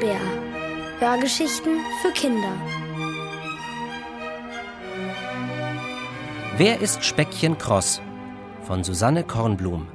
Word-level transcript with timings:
Bär. 0.00 0.20
Hörgeschichten 1.00 1.80
für 2.00 2.12
Kinder. 2.12 2.52
Wer 6.56 6.80
ist 6.80 7.04
Speckchen 7.04 7.58
Kross? 7.58 8.00
Von 8.62 8.84
Susanne 8.84 9.24
Kornblum. 9.24 9.88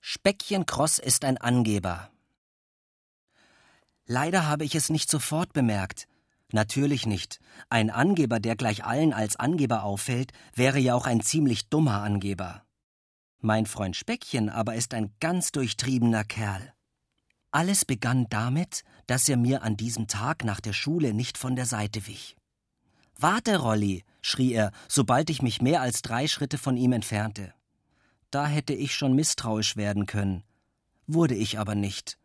Speckchen 0.00 0.66
Kross 0.66 0.98
ist 0.98 1.24
ein 1.24 1.38
Angeber. 1.38 2.09
Leider 4.12 4.48
habe 4.48 4.64
ich 4.64 4.74
es 4.74 4.90
nicht 4.90 5.08
sofort 5.08 5.52
bemerkt. 5.52 6.08
Natürlich 6.50 7.06
nicht. 7.06 7.38
Ein 7.68 7.90
Angeber, 7.90 8.40
der 8.40 8.56
gleich 8.56 8.84
allen 8.84 9.12
als 9.12 9.36
Angeber 9.36 9.84
auffällt, 9.84 10.32
wäre 10.52 10.80
ja 10.80 10.96
auch 10.96 11.06
ein 11.06 11.20
ziemlich 11.20 11.68
dummer 11.68 12.02
Angeber. 12.02 12.64
Mein 13.38 13.66
Freund 13.66 13.94
Speckchen 13.94 14.48
aber 14.48 14.74
ist 14.74 14.94
ein 14.94 15.14
ganz 15.20 15.52
durchtriebener 15.52 16.24
Kerl. 16.24 16.72
Alles 17.52 17.84
begann 17.84 18.26
damit, 18.30 18.82
dass 19.06 19.28
er 19.28 19.36
mir 19.36 19.62
an 19.62 19.76
diesem 19.76 20.08
Tag 20.08 20.42
nach 20.42 20.58
der 20.58 20.72
Schule 20.72 21.14
nicht 21.14 21.38
von 21.38 21.54
der 21.54 21.66
Seite 21.66 22.08
wich. 22.08 22.36
Warte, 23.16 23.58
Rolli, 23.58 24.02
schrie 24.22 24.54
er, 24.54 24.72
sobald 24.88 25.30
ich 25.30 25.40
mich 25.40 25.62
mehr 25.62 25.82
als 25.82 26.02
drei 26.02 26.26
Schritte 26.26 26.58
von 26.58 26.76
ihm 26.76 26.90
entfernte. 26.90 27.54
Da 28.32 28.48
hätte 28.48 28.72
ich 28.72 28.92
schon 28.92 29.14
misstrauisch 29.14 29.76
werden 29.76 30.06
können. 30.06 30.42
Wurde 31.06 31.36
ich 31.36 31.60
aber 31.60 31.76
nicht. 31.76 32.18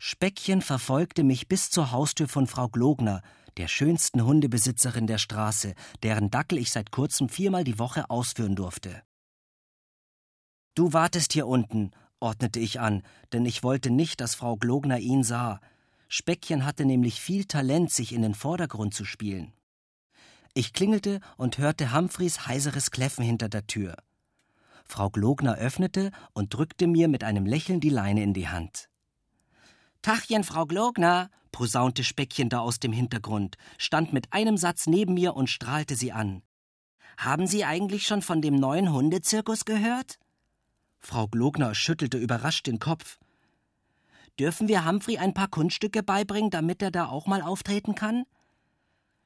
Speckchen 0.00 0.62
verfolgte 0.62 1.24
mich 1.24 1.48
bis 1.48 1.70
zur 1.70 1.90
Haustür 1.90 2.28
von 2.28 2.46
Frau 2.46 2.68
Glogner, 2.68 3.20
der 3.56 3.66
schönsten 3.66 4.24
Hundebesitzerin 4.24 5.08
der 5.08 5.18
Straße, 5.18 5.74
deren 6.04 6.30
Dackel 6.30 6.58
ich 6.58 6.70
seit 6.70 6.92
kurzem 6.92 7.28
viermal 7.28 7.64
die 7.64 7.80
Woche 7.80 8.08
ausführen 8.08 8.54
durfte. 8.54 9.02
Du 10.76 10.92
wartest 10.92 11.32
hier 11.32 11.48
unten, 11.48 11.90
ordnete 12.20 12.60
ich 12.60 12.78
an, 12.78 13.02
denn 13.32 13.44
ich 13.44 13.64
wollte 13.64 13.90
nicht, 13.90 14.20
dass 14.20 14.36
Frau 14.36 14.56
Glogner 14.56 15.00
ihn 15.00 15.24
sah. 15.24 15.60
Speckchen 16.06 16.64
hatte 16.64 16.84
nämlich 16.84 17.20
viel 17.20 17.44
Talent, 17.46 17.90
sich 17.90 18.12
in 18.12 18.22
den 18.22 18.34
Vordergrund 18.34 18.94
zu 18.94 19.04
spielen. 19.04 19.52
Ich 20.54 20.72
klingelte 20.72 21.18
und 21.36 21.58
hörte 21.58 21.92
Humphreys 21.92 22.46
heiseres 22.46 22.92
Kläffen 22.92 23.24
hinter 23.24 23.48
der 23.48 23.66
Tür. 23.66 23.96
Frau 24.84 25.10
Glogner 25.10 25.56
öffnete 25.56 26.12
und 26.32 26.54
drückte 26.54 26.86
mir 26.86 27.08
mit 27.08 27.24
einem 27.24 27.46
Lächeln 27.46 27.80
die 27.80 27.90
Leine 27.90 28.22
in 28.22 28.32
die 28.32 28.48
Hand. 28.48 28.88
Tachchen, 30.02 30.44
Frau 30.44 30.66
Glogner, 30.66 31.30
posaunte 31.50 32.04
Speckchen 32.04 32.48
da 32.48 32.60
aus 32.60 32.78
dem 32.78 32.92
Hintergrund, 32.92 33.56
stand 33.78 34.12
mit 34.12 34.32
einem 34.32 34.56
Satz 34.56 34.86
neben 34.86 35.14
mir 35.14 35.34
und 35.34 35.48
strahlte 35.48 35.96
sie 35.96 36.12
an. 36.12 36.42
Haben 37.16 37.48
Sie 37.48 37.64
eigentlich 37.64 38.06
schon 38.06 38.22
von 38.22 38.40
dem 38.40 38.54
neuen 38.54 38.92
Hundezirkus 38.92 39.64
gehört? 39.64 40.18
Frau 41.00 41.26
Glogner 41.26 41.74
schüttelte 41.74 42.16
überrascht 42.16 42.66
den 42.68 42.78
Kopf. 42.78 43.18
Dürfen 44.38 44.68
wir 44.68 44.86
Humphrey 44.86 45.18
ein 45.18 45.34
paar 45.34 45.48
Kunststücke 45.48 46.04
beibringen, 46.04 46.50
damit 46.50 46.80
er 46.80 46.92
da 46.92 47.08
auch 47.08 47.26
mal 47.26 47.42
auftreten 47.42 47.96
kann? 47.96 48.24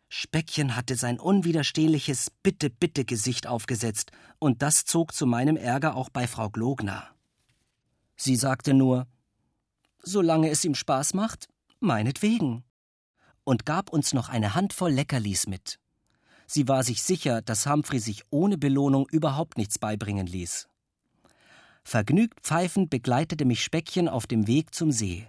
Speckchen 0.09 0.75
hatte 0.75 0.97
sein 0.97 1.19
unwiderstehliches 1.19 2.31
Bitte, 2.43 2.71
bitte 2.71 3.05
Gesicht 3.05 3.47
aufgesetzt, 3.47 4.11
und 4.39 4.63
das 4.63 4.85
zog 4.85 5.15
zu 5.15 5.27
meinem 5.27 5.57
Ärger 5.57 5.97
auch 5.97 6.09
bei 6.09 6.27
Frau 6.27 6.49
Glogner. 6.49 7.09
Sie 8.17 8.37
sagte 8.37 8.73
nur 8.73 9.07
solange 10.03 10.51
es 10.51 10.65
ihm 10.65 10.75
Spaß 10.75 11.15
macht, 11.15 11.49
meinetwegen. 11.81 12.65
Und 13.45 13.67
gab 13.67 13.91
uns 13.91 14.13
noch 14.13 14.29
eine 14.29 14.55
Handvoll 14.55 14.93
Leckerlis 14.93 15.47
mit. 15.47 15.79
Sie 16.47 16.69
war 16.69 16.85
sich 16.85 17.03
sicher, 17.03 17.43
dass 17.43 17.67
Humphrey 17.67 17.99
sich 17.99 18.23
ohne 18.31 18.59
Belohnung 18.59 19.07
überhaupt 19.11 19.59
nichts 19.59 19.79
beibringen 19.79 20.27
ließ. 20.27 20.69
Vergnügt 21.85 22.41
pfeifend 22.41 22.91
begleitete 22.91 23.45
mich 23.45 23.65
Speckchen 23.65 24.09
auf 24.09 24.27
dem 24.27 24.47
Weg 24.47 24.75
zum 24.75 24.93
See. 24.93 25.27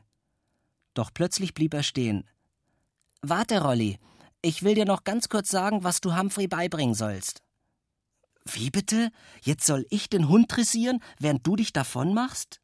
Doch 0.94 1.12
plötzlich 1.14 1.54
blieb 1.54 1.74
er 1.74 1.84
stehen. 1.84 2.30
Warte, 3.22 3.62
Rolli, 3.62 3.98
ich 4.42 4.64
will 4.64 4.76
dir 4.76 4.86
noch 4.86 5.04
ganz 5.04 5.30
kurz 5.30 5.50
sagen, 5.50 5.84
was 5.84 6.02
du 6.02 6.16
Humphrey 6.16 6.48
beibringen 6.48 6.94
sollst. 6.94 7.42
Wie 8.46 8.70
bitte? 8.70 9.10
Jetzt 9.42 9.66
soll 9.66 9.86
ich 9.90 10.10
den 10.10 10.28
Hund 10.28 10.56
dressieren, 10.56 11.02
während 11.20 11.48
du 11.48 11.56
dich 11.56 11.72
davon 11.72 12.14
machst? 12.14 12.60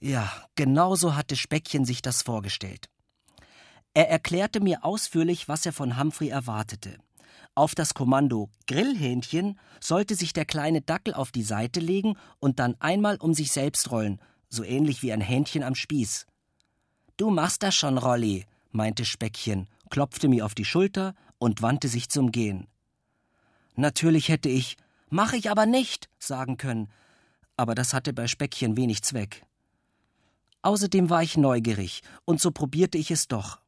Ja, 0.00 0.30
genau 0.54 0.96
so 0.96 1.14
hatte 1.14 1.36
Speckchen 1.36 1.84
sich 1.84 2.02
das 2.02 2.22
vorgestellt. 2.22 2.88
Er 3.92 4.08
erklärte 4.08 4.60
mir 4.60 4.84
ausführlich, 4.84 5.48
was 5.48 5.66
er 5.66 5.72
von 5.72 5.98
Humphrey 5.98 6.28
erwartete. 6.28 6.98
Auf 7.54 7.74
das 7.74 7.94
Kommando 7.94 8.48
Grillhähnchen 8.66 9.58
sollte 9.80 10.14
sich 10.14 10.32
der 10.32 10.44
kleine 10.44 10.80
Dackel 10.80 11.14
auf 11.14 11.32
die 11.32 11.42
Seite 11.42 11.80
legen 11.80 12.16
und 12.38 12.58
dann 12.58 12.76
einmal 12.80 13.16
um 13.16 13.34
sich 13.34 13.52
selbst 13.52 13.90
rollen, 13.90 14.20
so 14.48 14.64
ähnlich 14.64 15.02
wie 15.02 15.12
ein 15.12 15.20
Hähnchen 15.20 15.62
am 15.62 15.74
Spieß. 15.74 16.26
Du 17.16 17.30
machst 17.30 17.62
das 17.62 17.74
schon, 17.74 17.98
Rolli, 17.98 18.46
meinte 18.70 19.04
Speckchen, 19.04 19.68
klopfte 19.90 20.28
mir 20.28 20.46
auf 20.46 20.54
die 20.54 20.64
Schulter 20.64 21.14
und 21.38 21.62
wandte 21.62 21.88
sich 21.88 22.08
zum 22.08 22.32
Gehen. 22.32 22.66
Natürlich 23.74 24.28
hätte 24.28 24.48
ich 24.48 24.76
Mach 25.12 25.32
ich 25.32 25.50
aber 25.50 25.66
nicht 25.66 26.08
sagen 26.20 26.56
können, 26.56 26.88
aber 27.56 27.74
das 27.74 27.92
hatte 27.92 28.12
bei 28.12 28.28
Speckchen 28.28 28.76
wenig 28.76 29.02
Zweck. 29.02 29.44
Außerdem 30.62 31.10
war 31.10 31.22
ich 31.22 31.36
neugierig, 31.36 32.02
und 32.24 32.40
so 32.40 32.50
probierte 32.50 32.98
ich 32.98 33.10
es 33.10 33.28
doch. 33.28 33.60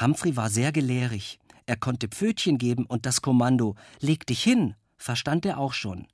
Humphrey 0.00 0.36
war 0.36 0.50
sehr 0.50 0.72
gelehrig. 0.72 1.38
Er 1.66 1.76
konnte 1.76 2.08
Pfötchen 2.08 2.58
geben 2.58 2.84
und 2.86 3.06
das 3.06 3.22
Kommando 3.22 3.74
Leg 4.00 4.26
dich 4.26 4.42
hin 4.42 4.74
verstand 5.04 5.44
er 5.44 5.58
auch 5.58 5.74
schon. 5.74 6.06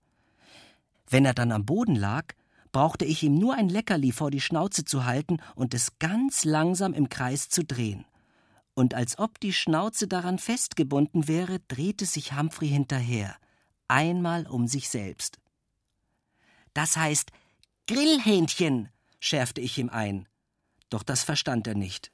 Wenn 1.08 1.24
er 1.24 1.34
dann 1.34 1.52
am 1.52 1.64
Boden 1.64 1.94
lag, 1.94 2.34
brauchte 2.72 3.04
ich 3.04 3.22
ihm 3.22 3.36
nur 3.36 3.54
ein 3.54 3.68
Leckerli 3.68 4.12
vor 4.12 4.30
die 4.30 4.40
Schnauze 4.40 4.84
zu 4.84 5.04
halten 5.04 5.38
und 5.54 5.74
es 5.74 5.98
ganz 5.98 6.44
langsam 6.44 6.92
im 6.92 7.08
Kreis 7.08 7.48
zu 7.48 7.64
drehen. 7.64 8.04
Und 8.74 8.94
als 8.94 9.18
ob 9.18 9.40
die 9.40 9.52
Schnauze 9.52 10.08
daran 10.08 10.38
festgebunden 10.38 11.28
wäre, 11.28 11.58
drehte 11.68 12.04
sich 12.04 12.36
Humphrey 12.36 12.68
hinterher, 12.68 13.36
einmal 13.88 14.46
um 14.46 14.66
sich 14.66 14.88
selbst. 14.88 15.38
Das 16.74 16.96
heißt 16.96 17.30
Grillhähnchen, 17.88 18.88
schärfte 19.20 19.60
ich 19.60 19.78
ihm 19.78 19.90
ein. 19.90 20.26
Doch 20.88 21.02
das 21.02 21.22
verstand 21.22 21.66
er 21.66 21.76
nicht. 21.76 22.10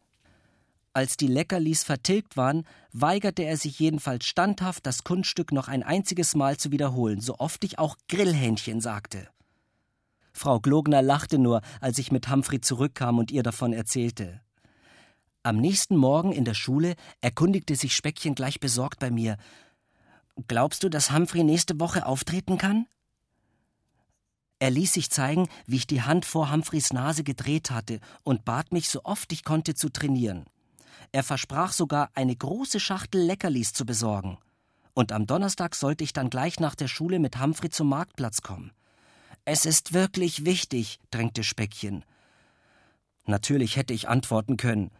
Als 0.92 1.16
die 1.16 1.26
Leckerlis 1.26 1.82
vertilgt 1.82 2.36
waren, 2.36 2.66
weigerte 2.92 3.42
er 3.42 3.56
sich 3.56 3.78
jedenfalls 3.78 4.24
standhaft, 4.24 4.86
das 4.86 5.04
Kunststück 5.04 5.52
noch 5.52 5.68
ein 5.68 5.82
einziges 5.82 6.34
Mal 6.34 6.56
zu 6.56 6.72
wiederholen, 6.72 7.20
so 7.20 7.38
oft 7.38 7.64
ich 7.64 7.78
auch 7.78 7.96
Grillhähnchen 8.08 8.80
sagte. 8.80 9.28
Frau 10.32 10.58
Glogner 10.58 11.02
lachte 11.02 11.38
nur, 11.38 11.62
als 11.80 11.98
ich 11.98 12.12
mit 12.12 12.30
Humphrey 12.30 12.60
zurückkam 12.60 13.18
und 13.18 13.30
ihr 13.30 13.42
davon 13.42 13.72
erzählte. 13.72 14.40
Am 15.42 15.58
nächsten 15.58 15.96
Morgen 15.96 16.32
in 16.32 16.44
der 16.44 16.54
Schule 16.54 16.94
erkundigte 17.20 17.76
sich 17.76 17.94
Speckchen 17.94 18.34
gleich 18.34 18.58
besorgt 18.58 18.98
bei 18.98 19.10
mir. 19.10 19.36
Glaubst 20.48 20.82
du, 20.82 20.88
dass 20.88 21.12
Humphrey 21.12 21.44
nächste 21.44 21.78
Woche 21.78 22.04
auftreten 22.04 22.58
kann? 22.58 22.86
Er 24.58 24.70
ließ 24.70 24.94
sich 24.94 25.10
zeigen, 25.10 25.48
wie 25.66 25.76
ich 25.76 25.86
die 25.86 26.02
Hand 26.02 26.24
vor 26.24 26.50
Humphreys 26.50 26.92
Nase 26.92 27.24
gedreht 27.24 27.70
hatte 27.70 28.00
und 28.22 28.44
bat 28.44 28.72
mich, 28.72 28.88
so 28.88 29.04
oft 29.04 29.30
ich 29.32 29.44
konnte, 29.44 29.74
zu 29.74 29.90
trainieren. 29.90 30.46
Er 31.12 31.22
versprach 31.22 31.72
sogar, 31.72 32.10
eine 32.14 32.34
große 32.34 32.80
Schachtel 32.80 33.22
Leckerlis 33.22 33.72
zu 33.74 33.84
besorgen. 33.84 34.38
Und 34.94 35.12
am 35.12 35.26
Donnerstag 35.26 35.74
sollte 35.74 36.04
ich 36.04 36.14
dann 36.14 36.30
gleich 36.30 36.58
nach 36.58 36.74
der 36.74 36.88
Schule 36.88 37.18
mit 37.18 37.38
Humphrey 37.38 37.68
zum 37.68 37.88
Marktplatz 37.90 38.40
kommen. 38.40 38.72
Es 39.44 39.66
ist 39.66 39.92
wirklich 39.92 40.46
wichtig, 40.46 40.98
drängte 41.10 41.44
Speckchen. 41.44 42.04
Natürlich 43.26 43.76
hätte 43.76 43.92
ich 43.92 44.08
antworten 44.08 44.56
können. 44.56 44.90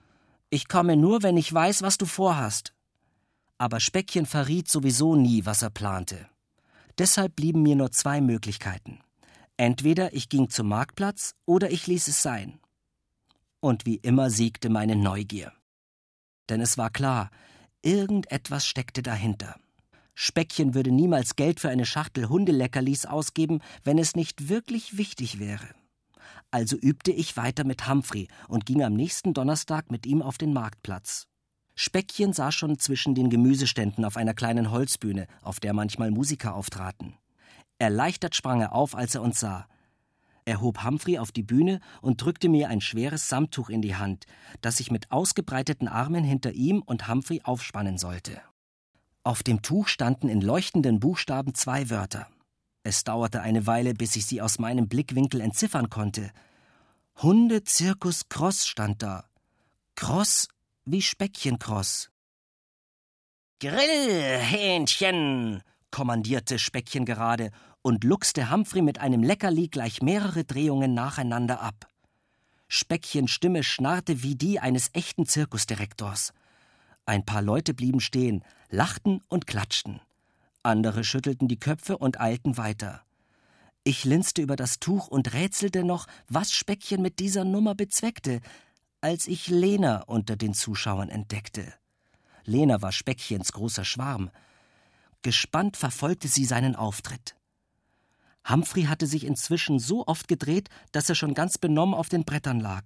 Ich 0.51 0.69
komme 0.69 0.97
nur, 0.97 1.23
wenn 1.23 1.37
ich 1.37 1.53
weiß, 1.53 1.83
was 1.83 1.97
du 1.97 2.05
vorhast. 2.05 2.75
Aber 3.59 3.81
Speckchen 3.81 4.27
verriet 4.27 4.69
sowieso 4.69 5.17
nie, 5.17 5.47
was 5.47 5.63
er 5.63 5.71
plante. 5.71 6.29
Deshalb 6.99 7.35
blieben 7.37 7.63
mir 7.63 7.75
nur 7.75 7.91
zwei 7.91 8.21
Möglichkeiten. 8.21 9.01
Entweder 9.57 10.13
ich 10.13 10.29
ging 10.29 10.51
zum 10.51 10.69
Marktplatz 10.69 11.35
oder 11.47 11.71
ich 11.71 11.87
ließ 11.87 12.09
es 12.09 12.23
sein. 12.23 12.61
Und 13.61 13.87
wie 13.87 13.97
immer 13.97 14.31
siegte 14.31 14.69
meine 14.69 14.97
Neugier. 14.97 15.53
Denn 16.49 16.61
es 16.61 16.77
war 16.77 16.91
klar, 16.91 17.31
irgendetwas 17.83 18.67
steckte 18.67 19.03
dahinter. 19.03 19.59
Speckchen 20.15 20.75
würde 20.75 20.91
niemals 20.91 21.37
Geld 21.37 21.61
für 21.61 21.69
eine 21.69 21.87
Schachtel 21.87 22.29
Hundeleckerlis 22.29 23.07
ausgeben, 23.07 23.61
wenn 23.85 23.99
es 23.99 24.15
nicht 24.15 24.49
wirklich 24.49 24.99
wichtig 24.99 25.39
wäre. 25.39 25.69
Also 26.51 26.77
übte 26.77 27.13
ich 27.13 27.37
weiter 27.37 27.65
mit 27.65 27.89
Humphrey 27.89 28.29
und 28.49 28.67
ging 28.67 28.83
am 28.83 28.95
nächsten 28.95 29.35
Donnerstag 29.35 29.91
mit 29.91 30.07
ihm 30.07 30.23
auf 30.23 30.39
den 30.39 30.53
Marktplatz. 30.53 31.27
Speckchen 31.75 32.33
saß 32.33 32.55
schon 32.55 32.79
zwischen 32.79 33.15
den 33.15 33.29
Gemüseständen 33.29 34.05
auf 34.05 34.17
einer 34.17 34.33
kleinen 34.33 34.71
Holzbühne, 34.71 35.27
auf 35.43 35.61
der 35.61 35.75
manchmal 35.75 36.11
Musiker 36.11 36.55
auftraten. 36.55 37.15
Erleichtert 37.79 38.35
sprang 38.35 38.61
er 38.61 38.73
auf, 38.73 38.95
als 38.95 39.15
er 39.15 39.23
uns 39.23 39.41
sah. 39.41 39.67
Er 40.45 40.61
hob 40.61 40.85
Humphrey 40.85 41.19
auf 41.19 41.33
die 41.33 41.43
Bühne 41.43 41.81
und 42.01 42.23
drückte 42.23 42.49
mir 42.49 42.69
ein 42.69 42.81
schweres 42.81 43.29
Samttuch 43.29 43.69
in 43.69 43.83
die 43.83 43.97
Hand, 43.97 44.27
das 44.61 44.79
ich 44.79 44.93
mit 44.93 45.11
ausgebreiteten 45.11 45.89
Armen 45.89 46.23
hinter 46.23 46.53
ihm 46.53 46.83
und 46.83 47.09
Humphrey 47.09 47.41
aufspannen 47.43 47.99
sollte. 47.99 48.41
Auf 49.25 49.43
dem 49.43 49.61
Tuch 49.61 49.89
standen 49.89 50.29
in 50.29 50.41
leuchtenden 50.41 51.01
Buchstaben 51.01 51.55
zwei 51.55 51.91
Wörter. 51.91 52.29
Es 52.85 53.03
dauerte 53.03 53.41
eine 53.41 53.67
Weile, 53.67 53.93
bis 53.93 54.15
ich 54.15 54.27
sie 54.27 54.41
aus 54.41 54.61
meinem 54.61 54.87
Blickwinkel 54.87 55.41
entziffern 55.41 55.91
konnte. 55.91 56.31
Hunde 57.17 57.65
Zirkus 57.65 58.29
Cross 58.29 58.69
stand 58.69 59.03
da. 59.03 59.25
Cross 59.97 60.47
wie 60.85 61.03
Speckchencross. 61.03 62.11
Grillhähnchen, 63.59 65.63
kommandierte 65.97 66.59
Speckchen 66.59 67.07
gerade 67.07 67.51
und 67.81 68.05
luchste 68.05 68.51
Humphrey 68.51 68.83
mit 68.83 69.01
einem 69.01 69.23
Leckerli 69.23 69.69
gleich 69.69 70.03
mehrere 70.03 70.45
Drehungen 70.45 70.93
nacheinander 70.93 71.63
ab. 71.63 71.89
Speckchens 72.69 73.31
Stimme 73.31 73.63
schnarrte 73.63 74.23
wie 74.23 74.35
die 74.35 74.61
eines 74.61 74.91
echten 74.93 75.25
Zirkusdirektors. 75.25 76.35
Ein 77.07 77.25
paar 77.25 77.41
Leute 77.41 77.73
blieben 77.73 78.01
stehen, 78.01 78.45
lachten 78.69 79.23
und 79.29 79.47
klatschten. 79.47 80.03
Andere 80.63 81.03
schüttelten 81.03 81.49
die 81.49 81.59
Köpfe 81.59 81.97
und 81.97 82.21
eilten 82.21 82.59
weiter. 82.59 83.01
Ich 83.83 84.05
linste 84.05 84.43
über 84.43 84.57
das 84.57 84.79
Tuch 84.79 85.09
und 85.09 85.33
rätselte 85.33 85.83
noch, 85.83 86.09
was 86.29 86.53
Speckchen 86.53 87.01
mit 87.01 87.21
dieser 87.21 87.47
Nummer 87.47 87.75
bezweckte, 87.75 88.43
als 89.01 89.27
ich 89.27 89.49
Lena 89.49 90.03
unter 90.03 90.37
den 90.37 90.53
Zuschauern 90.53 91.09
entdeckte. 91.09 91.73
Lena 92.45 92.83
war 92.83 92.93
Speckchens 92.93 93.53
großer 93.53 93.87
Schwarm. 93.87 94.31
Gespannt 95.23 95.77
verfolgte 95.77 96.29
sie 96.29 96.45
seinen 96.45 96.77
Auftritt. 96.77 97.37
Humphrey 98.49 98.85
hatte 98.85 99.07
sich 99.07 99.25
inzwischen 99.25 99.79
so 99.79 100.07
oft 100.07 100.29
gedreht, 100.29 100.69
dass 100.93 101.09
er 101.09 101.15
schon 101.15 101.35
ganz 101.35 101.59
benommen 101.59 101.95
auf 101.95 102.09
den 102.09 102.25
Brettern 102.25 102.61
lag. 102.61 102.85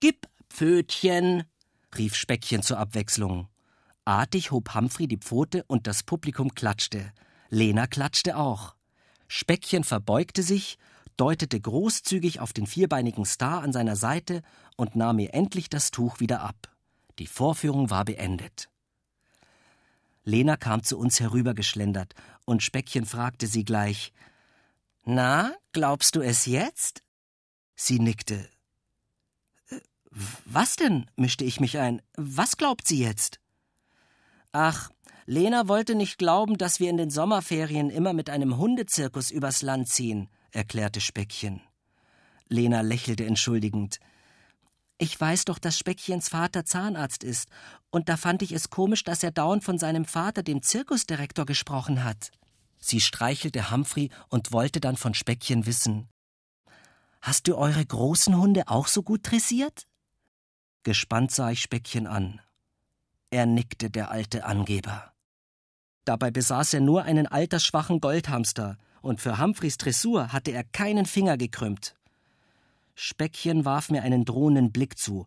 Gib, 0.00 0.28
Pfötchen, 0.50 1.44
rief 1.96 2.14
Speckchen 2.14 2.62
zur 2.62 2.78
Abwechslung. 2.78 3.48
Artig 4.04 4.50
hob 4.50 4.74
Humphrey 4.74 5.08
die 5.08 5.16
Pfote 5.16 5.64
und 5.64 5.86
das 5.86 6.02
Publikum 6.02 6.54
klatschte. 6.54 7.12
Lena 7.48 7.86
klatschte 7.86 8.36
auch. 8.36 8.74
Speckchen 9.28 9.82
verbeugte 9.82 10.42
sich, 10.42 10.78
deutete 11.16 11.58
großzügig 11.60 12.40
auf 12.40 12.52
den 12.52 12.66
vierbeinigen 12.66 13.24
Star 13.24 13.62
an 13.62 13.72
seiner 13.72 13.96
Seite 13.96 14.42
und 14.76 14.94
nahm 14.94 15.16
mir 15.16 15.34
endlich 15.34 15.68
das 15.70 15.90
Tuch 15.90 16.20
wieder 16.20 16.42
ab. 16.42 16.70
Die 17.18 17.26
Vorführung 17.26 17.90
war 17.90 18.04
beendet. 18.04 18.68
Lena 20.26 20.56
kam 20.56 20.82
zu 20.82 20.98
uns 20.98 21.20
herübergeschlendert, 21.20 22.14
und 22.44 22.62
Speckchen 22.62 23.06
fragte 23.06 23.46
sie 23.46 23.64
gleich 23.64 24.12
Na, 25.04 25.54
glaubst 25.72 26.16
du 26.16 26.20
es 26.20 26.46
jetzt? 26.46 27.02
Sie 27.76 28.00
nickte. 28.00 28.48
Äh, 29.70 29.80
was 30.44 30.74
denn? 30.74 31.08
mischte 31.14 31.44
ich 31.44 31.60
mich 31.60 31.78
ein. 31.78 32.02
Was 32.16 32.56
glaubt 32.56 32.88
sie 32.88 32.98
jetzt? 32.98 33.38
Ach, 34.50 34.90
Lena 35.26 35.68
wollte 35.68 35.94
nicht 35.94 36.18
glauben, 36.18 36.58
dass 36.58 36.80
wir 36.80 36.90
in 36.90 36.96
den 36.96 37.10
Sommerferien 37.10 37.88
immer 37.88 38.12
mit 38.12 38.28
einem 38.28 38.56
Hundezirkus 38.56 39.30
übers 39.30 39.62
Land 39.62 39.88
ziehen, 39.88 40.28
erklärte 40.50 41.00
Speckchen. 41.00 41.60
Lena 42.48 42.80
lächelte 42.80 43.26
entschuldigend. 43.26 44.00
Ich 44.98 45.20
weiß 45.20 45.44
doch, 45.44 45.58
dass 45.58 45.78
Speckchens 45.78 46.28
Vater 46.30 46.64
Zahnarzt 46.64 47.22
ist, 47.22 47.48
und 47.90 48.08
da 48.08 48.16
fand 48.16 48.40
ich 48.42 48.52
es 48.52 48.70
komisch, 48.70 49.04
dass 49.04 49.22
er 49.22 49.30
dauernd 49.30 49.62
von 49.62 49.78
seinem 49.78 50.06
Vater, 50.06 50.42
dem 50.42 50.62
Zirkusdirektor, 50.62 51.44
gesprochen 51.44 52.02
hat. 52.02 52.30
Sie 52.78 53.00
streichelte 53.00 53.70
Humphrey 53.70 54.10
und 54.28 54.52
wollte 54.52 54.80
dann 54.80 54.96
von 54.96 55.12
Speckchen 55.12 55.66
wissen. 55.66 56.08
Hast 57.20 57.48
du 57.48 57.56
eure 57.56 57.84
großen 57.84 58.36
Hunde 58.36 58.68
auch 58.68 58.86
so 58.86 59.02
gut 59.02 59.30
dressiert? 59.30 59.86
Gespannt 60.82 61.30
sah 61.30 61.50
ich 61.50 61.60
Speckchen 61.60 62.06
an. 62.06 62.40
Er 63.30 63.44
nickte, 63.44 63.90
der 63.90 64.10
alte 64.10 64.44
Angeber. 64.44 65.12
Dabei 66.04 66.30
besaß 66.30 66.74
er 66.74 66.80
nur 66.80 67.02
einen 67.02 67.26
altersschwachen 67.26 68.00
Goldhamster, 68.00 68.78
und 69.02 69.20
für 69.20 69.38
Humphreys 69.38 69.76
Dressur 69.76 70.32
hatte 70.32 70.52
er 70.52 70.64
keinen 70.64 71.04
Finger 71.04 71.36
gekrümmt. 71.36 71.96
Speckchen 72.98 73.66
warf 73.66 73.90
mir 73.90 74.02
einen 74.02 74.24
drohenden 74.24 74.72
Blick 74.72 74.98
zu. 74.98 75.26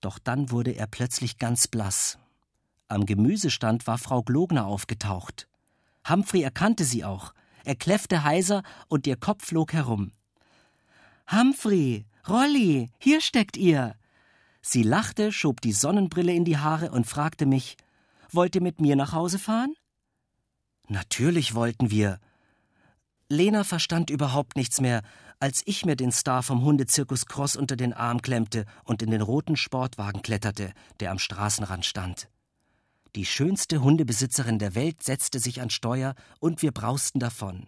Doch 0.00 0.18
dann 0.18 0.50
wurde 0.50 0.72
er 0.72 0.88
plötzlich 0.88 1.38
ganz 1.38 1.68
blass. 1.68 2.18
Am 2.88 3.06
Gemüsestand 3.06 3.86
war 3.86 3.98
Frau 3.98 4.22
Glogner 4.22 4.66
aufgetaucht. 4.66 5.48
Humphrey 6.06 6.42
erkannte 6.42 6.84
sie 6.84 7.04
auch. 7.04 7.32
Er 7.64 7.76
kläffte 7.76 8.24
heiser 8.24 8.64
und 8.88 9.06
ihr 9.06 9.16
Kopf 9.16 9.46
flog 9.46 9.72
herum. 9.72 10.10
Humphrey, 11.30 12.04
Rolli, 12.28 12.90
hier 12.98 13.20
steckt 13.20 13.56
ihr. 13.56 13.94
Sie 14.60 14.82
lachte, 14.82 15.30
schob 15.30 15.60
die 15.60 15.72
Sonnenbrille 15.72 16.32
in 16.32 16.44
die 16.44 16.58
Haare 16.58 16.90
und 16.90 17.06
fragte 17.06 17.46
mich: 17.46 17.76
Wollt 18.32 18.56
ihr 18.56 18.62
mit 18.62 18.80
mir 18.80 18.96
nach 18.96 19.12
Hause 19.12 19.38
fahren? 19.38 19.74
Natürlich 20.88 21.54
wollten 21.54 21.92
wir. 21.92 22.18
Lena 23.28 23.64
verstand 23.64 24.10
überhaupt 24.10 24.56
nichts 24.56 24.80
mehr, 24.80 25.02
als 25.42 25.62
ich 25.64 25.84
mir 25.84 25.96
den 25.96 26.12
Star 26.12 26.44
vom 26.44 26.62
Hundezirkus 26.62 27.26
Cross 27.26 27.56
unter 27.56 27.74
den 27.74 27.92
Arm 27.92 28.22
klemmte 28.22 28.64
und 28.84 29.02
in 29.02 29.10
den 29.10 29.22
roten 29.22 29.56
Sportwagen 29.56 30.22
kletterte, 30.22 30.72
der 31.00 31.10
am 31.10 31.18
Straßenrand 31.18 31.84
stand. 31.84 32.28
Die 33.16 33.26
schönste 33.26 33.82
Hundebesitzerin 33.82 34.60
der 34.60 34.76
Welt 34.76 35.02
setzte 35.02 35.40
sich 35.40 35.60
an 35.60 35.68
Steuer 35.68 36.14
und 36.38 36.62
wir 36.62 36.70
brausten 36.70 37.18
davon. 37.18 37.66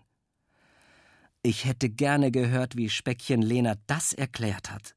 Ich 1.43 1.65
hätte 1.65 1.91
gerne 1.91 2.31
gehört, 2.31 2.77
wie 2.77 2.89
Speckchen 2.89 3.43
Lena 3.43 3.75
das 3.89 4.13
erklärt 4.13 4.71
hat. 4.71 4.95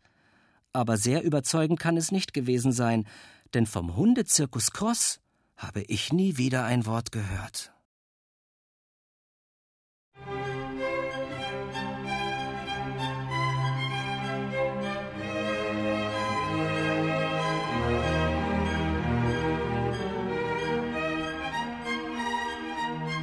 Aber 0.71 0.97
sehr 0.97 1.23
überzeugend 1.23 1.79
kann 1.79 1.97
es 1.97 2.11
nicht 2.11 2.31
gewesen 2.31 2.71
sein, 2.71 3.07
denn 3.55 3.65
vom 3.65 3.95
Hundezirkus 3.95 4.69
Cross 4.69 5.19
habe 5.55 5.81
ich 5.81 6.13
nie 6.13 6.37
wieder 6.37 6.63
ein 6.65 6.85
Wort 6.85 7.11
gehört. 7.11 7.73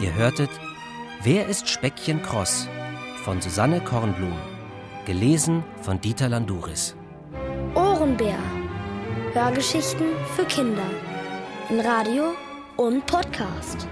Ihr 0.05 0.15
hörtet 0.17 0.51
Wer 1.23 1.49
ist 1.49 1.67
Speckchen 1.67 2.21
Cross 2.21 2.69
von 3.25 3.41
Susanne 3.41 3.81
Kornblum, 3.81 4.37
gelesen 5.07 5.65
von 5.81 5.99
Dieter 5.99 6.29
Landuris. 6.29 6.95
Ohrenbär. 7.75 8.37
Hörgeschichten 9.33 10.09
für 10.37 10.45
Kinder. 10.45 10.85
In 11.71 11.81
Radio 11.81 12.35
und 12.77 13.07
Podcast. 13.07 13.89